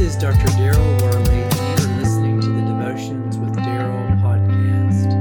[0.00, 0.46] Dr.
[0.56, 5.12] Daryl Worley, and you're listening to the Devotions with Daryl podcast.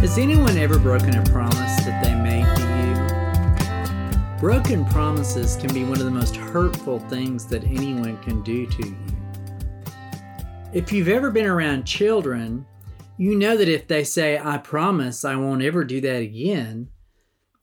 [0.00, 2.62] Has anyone ever broken a promise that they made to
[4.34, 4.38] you?
[4.38, 8.86] Broken promises can be one of the most hurtful things that anyone can do to
[8.86, 8.96] you.
[10.74, 12.66] If you've ever been around children,
[13.16, 16.90] you know that if they say, I promise I won't ever do that again,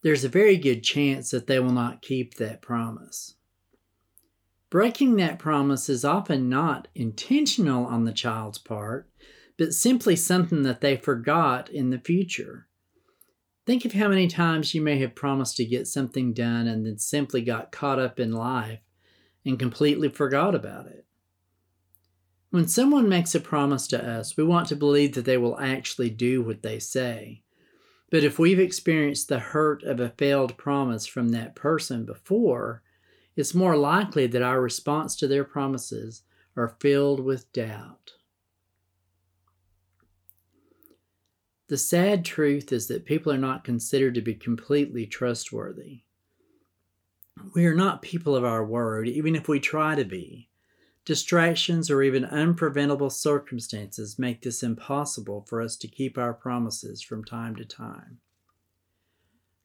[0.05, 3.37] there's a very good chance that they will not keep that promise.
[4.69, 9.09] Breaking that promise is often not intentional on the child's part,
[9.57, 12.67] but simply something that they forgot in the future.
[13.65, 16.99] Think of how many times you may have promised to get something done and then
[16.99, 18.81] simply got caught up in life
[19.43, 21.07] and completely forgot about it.
[22.51, 26.11] When someone makes a promise to us, we want to believe that they will actually
[26.11, 27.41] do what they say.
[28.15, 32.81] But if we've experienced the hurt of a failed promise from that person before,
[33.35, 36.23] it's more likely that our response to their promises
[36.55, 38.13] are filled with doubt.
[41.67, 46.03] The sad truth is that people are not considered to be completely trustworthy.
[47.53, 50.47] We are not people of our word, even if we try to be.
[51.05, 57.23] Distractions or even unpreventable circumstances make this impossible for us to keep our promises from
[57.23, 58.17] time to time.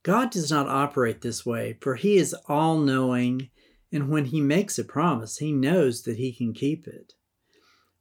[0.03, 3.51] God does not operate this way, for He is all knowing,
[3.91, 7.15] and when He makes a promise, He knows that He can keep it.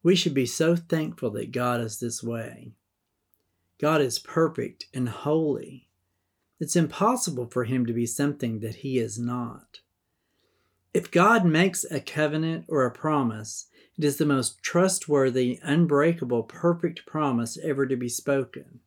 [0.04, 2.74] We should be so thankful that God is this way.
[3.80, 5.88] God is perfect and holy.
[6.60, 9.80] It's impossible for him to be something that he is not.
[10.94, 17.06] If God makes a covenant or a promise, it is the most trustworthy, unbreakable, perfect
[17.06, 18.80] promise ever to be spoken.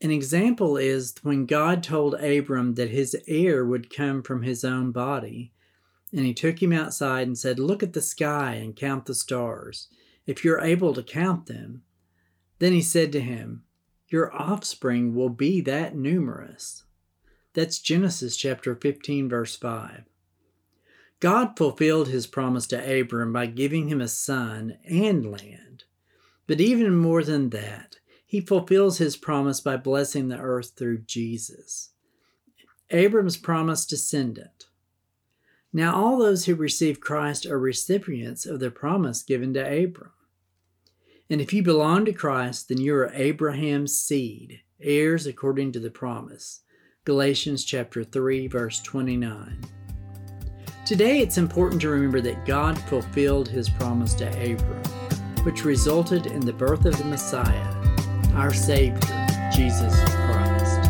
[0.00, 4.92] An example is when God told Abram that his heir would come from his own
[4.92, 5.52] body,
[6.12, 9.88] and he took him outside and said, Look at the sky and count the stars,
[10.24, 11.82] if you're able to count them.
[12.60, 13.64] Then he said to him,
[14.08, 16.84] Your offspring will be that numerous.
[17.54, 20.04] That's Genesis chapter 15, verse 5.
[21.20, 25.84] God fulfilled his promise to Abram by giving him a son and land.
[26.46, 31.90] But even more than that, he fulfills his promise by blessing the earth through Jesus.
[32.90, 34.66] Abram's promised descendant.
[35.72, 40.12] Now, all those who receive Christ are recipients of the promise given to Abram.
[41.28, 45.90] And if you belong to Christ, then you are Abraham's seed, heirs according to the
[45.90, 46.62] promise.
[47.04, 49.77] Galatians chapter 3 verse 29.
[50.88, 54.82] Today it's important to remember that God fulfilled his promise to Abram,
[55.44, 57.74] which resulted in the birth of the Messiah,
[58.32, 58.98] our Savior,
[59.54, 60.80] Jesus Christ.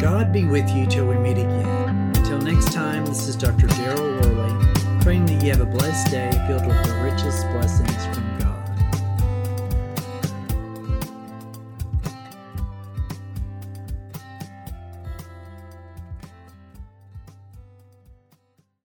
[0.00, 2.14] God be with you till we meet again.
[2.16, 3.66] Until next time, this is Dr.
[3.66, 8.25] Daryl Worley, praying that you have a blessed day filled with the richest blessings from